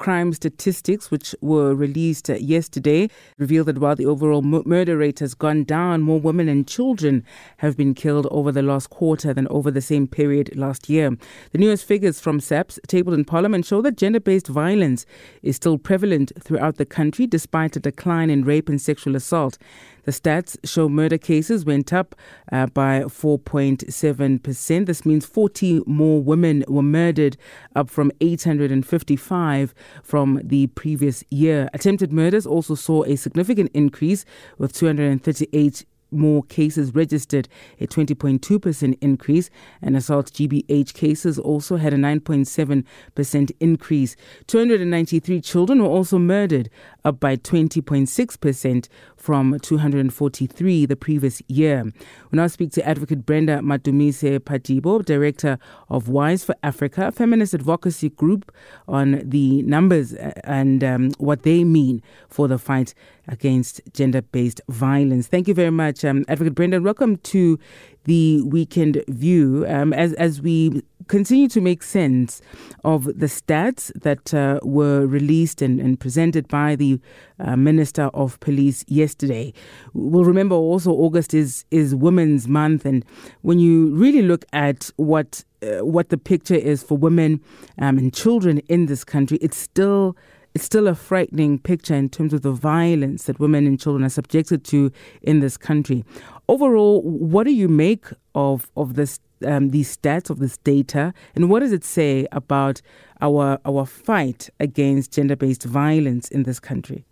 [0.00, 5.62] Crime statistics, which were released yesterday, reveal that while the overall murder rate has gone
[5.62, 7.22] down, more women and children
[7.58, 11.14] have been killed over the last quarter than over the same period last year.
[11.52, 15.04] The newest figures from SAPS tabled in Parliament show that gender based violence
[15.42, 19.58] is still prevalent throughout the country despite a decline in rape and sexual assault.
[20.04, 22.14] The stats show murder cases went up
[22.52, 24.86] uh, by 4.7%.
[24.86, 27.36] This means 40 more women were murdered,
[27.74, 31.68] up from 855 from the previous year.
[31.72, 34.24] Attempted murders also saw a significant increase,
[34.58, 37.48] with 238 more cases registered,
[37.80, 39.50] a 20.2% increase,
[39.82, 44.16] and assault GBH cases also had a 9.7% increase.
[44.46, 46.70] 293 children were also murdered,
[47.04, 48.88] up by 20.6%
[49.20, 51.84] from 243 the previous year.
[51.84, 55.58] We now speak to Advocate Brenda Madumise Pajibo, Director
[55.90, 58.50] of Wise4Afrika, feminist advocacy group,
[58.88, 62.94] on the numbers and um, what they mean for the fight
[63.28, 65.26] against gender based violence.
[65.26, 66.80] Thank you very much, um, Advocate Brenda.
[66.80, 67.58] Welcome to
[68.04, 69.66] the Weekend View.
[69.68, 72.40] Um, as, as we continue to make sense
[72.84, 77.00] of the stats that uh, were released and, and, presented by the
[77.40, 79.52] uh, Minister of Police yesterday.
[79.92, 83.04] We'll remember also August is is Women's Month, and
[83.42, 87.40] when you really look at what uh, what the picture is for women
[87.78, 90.16] um, and children in this country, it's still
[90.54, 94.10] it's still a frightening picture in terms of the violence that women and children are
[94.10, 96.04] subjected to in this country.
[96.48, 101.50] Overall, what do you make of of this um, these stats of this data, and
[101.50, 102.80] what does it say about
[103.20, 107.04] our our fight against gender based violence in this country?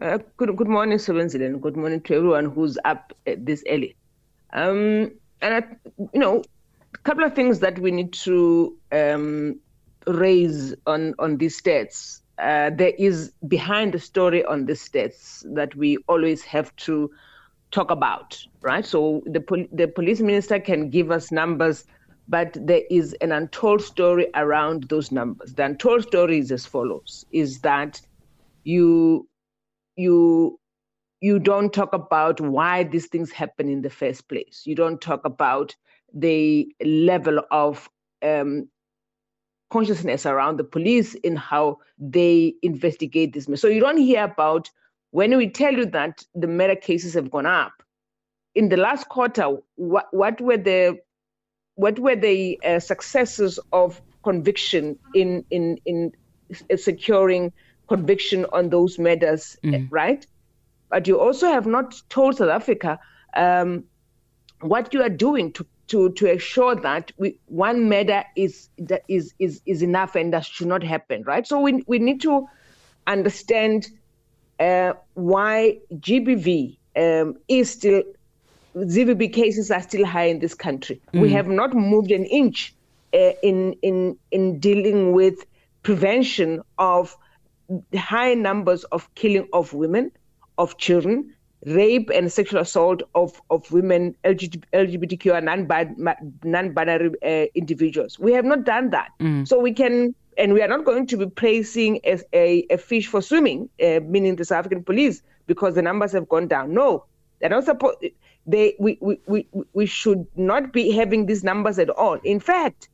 [0.00, 3.96] Uh, good, good morning, Sebenzile, and good morning to everyone who's up this early.
[4.52, 5.10] Um,
[5.40, 5.62] and I,
[6.12, 6.42] you know,
[6.94, 9.58] a couple of things that we need to um,
[10.06, 12.20] raise on on these stats.
[12.38, 17.10] Uh, there is behind the story on these stats that we always have to
[17.76, 18.86] talk about, right?
[18.86, 21.84] So the pol- the police minister can give us numbers,
[22.28, 25.54] but there is an untold story around those numbers.
[25.54, 28.00] The untold story is as follows: is that
[28.64, 29.28] you
[29.96, 30.58] you
[31.20, 34.62] you don't talk about why these things happen in the first place.
[34.66, 35.76] You don't talk about
[36.14, 37.88] the level of
[38.22, 38.68] um,
[39.70, 43.48] consciousness around the police in how they investigate this.
[43.60, 44.70] So you don't hear about
[45.10, 47.72] when we tell you that the murder cases have gone up.
[48.54, 50.98] In the last quarter, what, what were the
[51.74, 56.12] what were the uh, successes of conviction in in in
[56.76, 57.52] securing
[57.88, 59.86] conviction on those murders, mm.
[59.90, 60.26] right?
[60.88, 62.98] But you also have not told South Africa
[63.34, 63.84] um,
[64.60, 69.34] what you are doing to to to ensure that we, one murder is that is
[69.38, 71.46] is is enough and that should not happen, right?
[71.46, 72.46] So we we need to
[73.06, 73.88] understand
[74.60, 78.02] uh, why GBV um, is still
[78.76, 81.00] GBV cases are still high in this country.
[81.14, 81.20] Mm.
[81.22, 82.74] We have not moved an inch
[83.14, 85.46] uh, in in in dealing with
[85.82, 87.16] prevention of
[87.94, 90.12] high numbers of killing of women,
[90.58, 91.34] of children,
[91.66, 95.46] rape and sexual assault of, of women, LGBTQ and
[96.44, 98.18] non-binary uh, individuals.
[98.18, 99.10] We have not done that.
[99.20, 99.46] Mm.
[99.46, 103.08] So we can, and we are not going to be placing a, a, a fish
[103.08, 106.72] for swimming, uh, meaning the South African police, because the numbers have gone down.
[106.72, 107.04] No,
[107.40, 107.98] they're not supposed,
[108.46, 112.14] they, we, we, we, we should not be having these numbers at all.
[112.22, 112.88] In fact,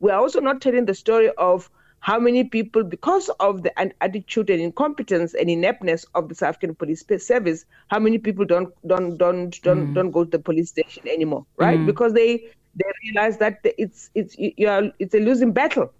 [0.00, 4.50] we are also not telling the story of how many people, because of the attitude
[4.50, 9.16] and incompetence and ineptness of the South African Police Service, how many people don't don't
[9.16, 9.94] don't don't mm.
[9.94, 11.78] don't go to the police station anymore, right?
[11.78, 11.86] Mm.
[11.86, 15.92] Because they they realize that it's it's you are it's a losing battle,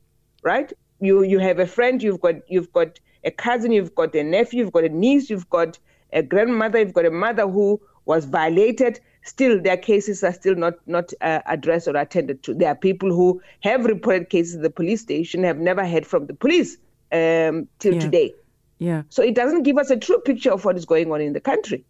[0.42, 0.72] right?
[1.00, 4.60] You you have a friend, you've got you've got a cousin, you've got a nephew,
[4.60, 5.78] you've got a niece, you've got
[6.12, 10.74] a grandmother, you've got a mother who was violated still their cases are still not
[10.86, 12.54] not uh, addressed or attended to.
[12.54, 16.26] There are people who have reported cases at the police station have never heard from
[16.26, 16.76] the police
[17.12, 18.00] um, till yeah.
[18.00, 18.34] today.
[18.78, 19.02] Yeah.
[19.08, 21.40] So it doesn't give us a true picture of what is going on in the
[21.40, 21.84] country.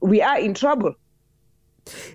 [0.00, 0.94] We are in trouble.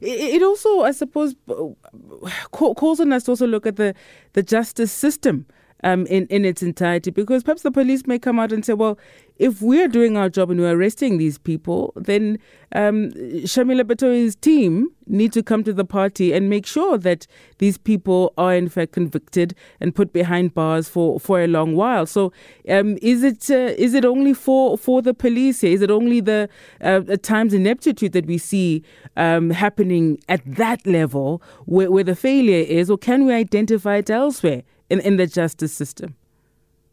[0.02, 1.36] It also, I suppose,
[2.52, 3.96] calls on us to also look at the,
[4.34, 5.46] the justice system
[5.84, 7.12] um, in, in its entirety?
[7.12, 8.98] Because perhaps the police may come out and say, well,
[9.38, 12.38] if we're doing our job and we're arresting these people, then
[12.74, 13.12] um,
[13.46, 17.28] Shamila Batohi's team need to come to the party and make sure that
[17.58, 22.06] these people are in fact convicted and put behind bars for, for a long while.
[22.06, 22.32] So,
[22.70, 25.72] um, is it uh, is it only for, for the police here?
[25.72, 26.48] Is it only the
[26.82, 28.84] uh, times ineptitude that we see
[29.18, 34.10] um, happening at that level where, where the failure is, or can we identify it
[34.10, 36.16] elsewhere in, in the justice system?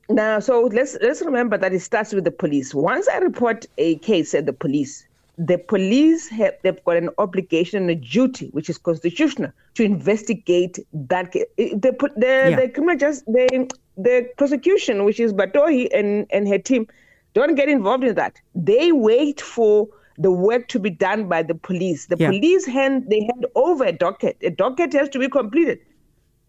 [0.08, 2.74] Now, so let's let's remember that it starts with the police.
[2.74, 5.06] Once I report a case at the police,
[5.38, 10.80] the police have they've got an obligation and a duty, which is constitutional, to investigate
[10.92, 11.44] that case.
[11.56, 12.56] The the, yeah.
[12.56, 16.88] the criminal just the the prosecution, which is Batohi and and her team,
[17.34, 18.40] don't get involved in that.
[18.54, 19.88] They wait for
[20.18, 22.06] the work to be done by the police.
[22.06, 22.30] The yeah.
[22.30, 24.38] police hand they hand over a docket.
[24.42, 25.78] A docket has to be completed,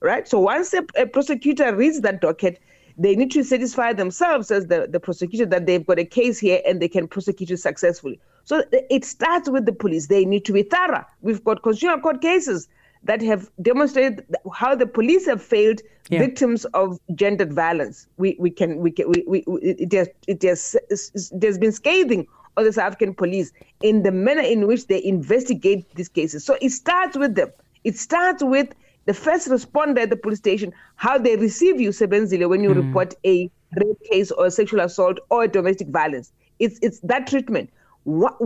[0.01, 0.27] right?
[0.27, 2.59] So once a, a prosecutor reads that docket
[2.97, 6.61] they need to satisfy themselves as the, the prosecutor that they've got a case here
[6.65, 8.19] and they can prosecute it successfully.
[8.43, 10.07] So it starts with the police.
[10.07, 11.05] They need to be thorough.
[11.21, 12.67] We've got consumer court cases
[13.03, 16.19] that have demonstrated how the police have failed yeah.
[16.19, 18.07] victims of gendered violence.
[18.17, 22.27] We we can we can we, we it has it has there's been scathing
[22.57, 23.51] of the South African police
[23.81, 26.43] in the manner in which they investigate these cases.
[26.43, 27.51] So it starts with them.
[27.83, 28.75] It starts with
[29.05, 32.85] the first responder at the police station, how they receive you, Sebenzile, when you mm.
[32.85, 36.31] report a rape case or a sexual assault or a domestic violence.
[36.59, 37.69] It's it's that treatment.
[38.03, 38.37] What,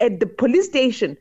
[0.00, 1.16] at the police station,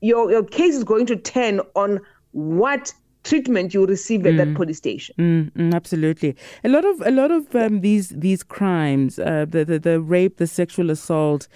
[0.00, 2.00] your your case is going to turn on
[2.32, 2.92] what
[3.22, 4.36] treatment you receive at mm.
[4.38, 5.14] that police station.
[5.18, 9.64] Mm, mm, absolutely, a lot of a lot of um, these these crimes, uh, the,
[9.64, 11.48] the the rape, the sexual assault,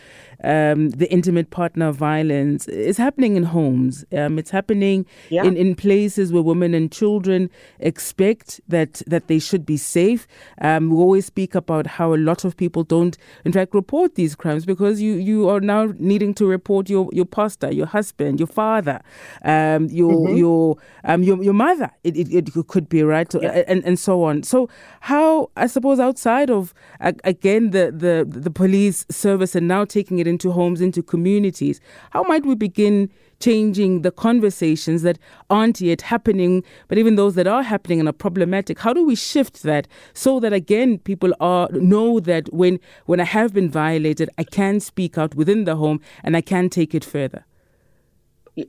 [0.44, 4.04] um, the intimate partner violence is happening in homes.
[4.12, 5.44] Um, it's happening yeah.
[5.44, 7.50] in, in places where women and children
[7.80, 10.26] expect that that they should be safe.
[10.60, 14.34] Um, we always speak about how a lot of people don't, in fact, report these
[14.34, 18.46] crimes because you you are now needing to report your your pastor, your husband, your
[18.46, 19.00] father,
[19.44, 20.36] um, your mm-hmm.
[20.36, 21.90] your um, your your mother.
[22.04, 23.64] It, it, it could be right, yeah.
[23.66, 24.42] and and so on.
[24.42, 24.68] So
[25.00, 30.26] how I suppose outside of again the the the police service and now taking it
[30.34, 31.80] into homes, into communities.
[32.10, 33.08] How might we begin
[33.40, 35.18] changing the conversations that
[35.50, 38.78] aren't yet happening, but even those that are happening and are problematic?
[38.78, 43.24] How do we shift that so that again people are know that when when I
[43.24, 47.04] have been violated, I can speak out within the home and I can take it
[47.04, 47.44] further?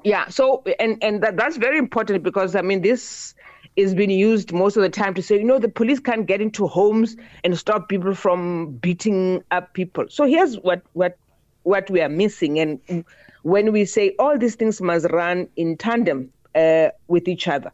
[0.04, 0.28] Yeah.
[0.30, 3.36] So and and that, that's very important because I mean this
[3.76, 6.42] is being used most of the time to say, you know, the police can't get
[6.42, 10.06] into homes and stop people from beating up people.
[10.10, 11.18] So here's what what
[11.66, 12.60] what we are missing.
[12.60, 13.06] And
[13.42, 17.72] when we say all these things must run in tandem uh, with each other,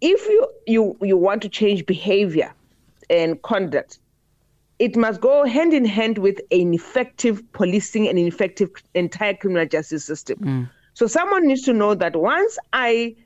[0.00, 2.52] if you, you, you want to change behavior
[3.10, 3.98] and conduct,
[4.78, 9.66] it must go hand in hand with an effective policing and an effective entire criminal
[9.66, 10.38] justice system.
[10.38, 10.70] Mm.
[10.94, 13.16] So someone needs to know that once I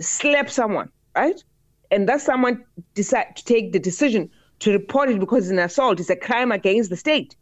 [0.00, 1.42] slap someone, right,
[1.90, 2.64] and that someone
[2.94, 6.50] decide to take the decision to report it because it's an assault, it's a crime
[6.50, 7.36] against the state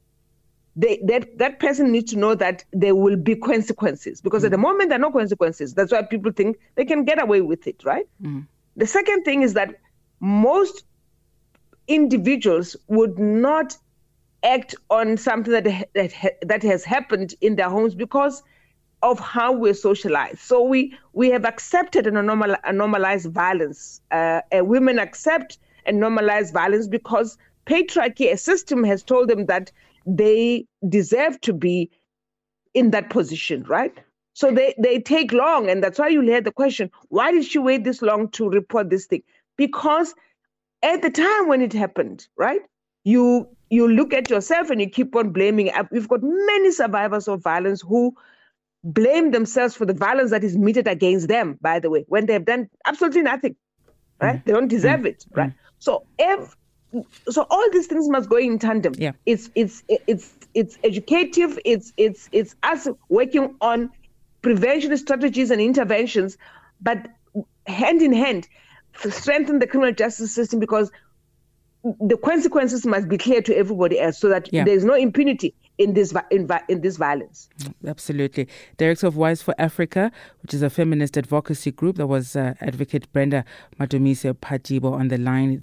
[0.77, 4.47] they, that that person needs to know that there will be consequences because mm.
[4.47, 4.63] at the mm.
[4.63, 5.75] moment there are no consequences.
[5.75, 8.07] That's why people think they can get away with it, right?
[8.23, 8.47] Mm.
[8.77, 9.77] The second thing is that
[10.21, 10.85] most
[11.87, 13.77] individuals would not
[14.43, 18.43] act on something that that, that has happened in their homes because
[19.03, 20.39] of how we're socialized.
[20.39, 24.01] So we we have accepted and normal, normalized violence.
[24.11, 29.71] Uh, women accept and normalize violence because patriarchy, a system, has told them that
[30.07, 31.91] they deserve to be
[32.75, 33.97] in that position, right?
[34.35, 35.71] So they, they take long.
[35.71, 38.91] And that's why you hear the question why did she wait this long to report
[38.91, 39.23] this thing?
[39.57, 40.15] Because
[40.83, 42.61] at the time when it happened, right?
[43.05, 45.71] You you look at yourself and you keep on blaming.
[45.91, 48.15] We've got many survivors of violence who
[48.85, 52.35] blame themselves for the violence that is meted against them, by the way, when they
[52.35, 53.57] have done absolutely nothing,
[54.21, 54.37] right?
[54.37, 54.43] Mm-hmm.
[54.47, 55.07] They don't deserve mm-hmm.
[55.07, 55.49] it, right?
[55.51, 55.59] Mm-hmm.
[55.79, 56.55] So if
[57.29, 58.95] so all these things must go in tandem.
[58.97, 59.13] Yeah.
[59.27, 61.59] It's it's it's it's educative.
[61.65, 63.91] It's it's it's us working on
[64.43, 66.37] prevention strategies and interventions,
[66.81, 67.07] but
[67.67, 68.49] hand in hand,
[69.11, 70.91] strengthen the criminal justice system because
[71.83, 74.65] the consequences must be clear to everybody else, so that yeah.
[74.65, 77.49] there is no impunity in this in, in this violence.
[77.87, 78.49] Absolutely.
[78.77, 80.11] Director of Wise4Afrika,
[80.43, 83.45] which is a feminist advocacy group, that was uh, Advocate Brenda
[83.79, 85.63] Madumise Pajibo on the line.